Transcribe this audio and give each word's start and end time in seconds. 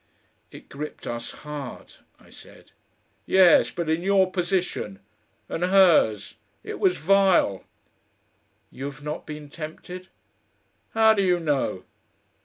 "It 0.49 0.67
gripped 0.67 1.05
us 1.05 1.29
hard," 1.29 1.93
I 2.19 2.31
said. 2.31 2.71
"Yes! 3.27 3.69
but 3.69 3.87
in 3.87 4.01
your 4.01 4.31
position! 4.31 4.99
And 5.47 5.63
hers! 5.65 6.37
It 6.63 6.79
was 6.79 6.97
vile!" 6.97 7.65
"You've 8.71 9.03
not 9.03 9.27
been 9.27 9.47
tempted." 9.51 10.07
"How 10.95 11.13
do 11.13 11.21
you 11.21 11.39
know? 11.39 11.83